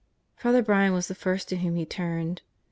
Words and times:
Father 0.35 0.63
Brian 0.63 0.93
was 0.93 1.09
the 1.09 1.13
first 1.13 1.47
to 1.49 1.57
whom 1.57 1.75
he 1.75 1.85
turned. 1.85 2.41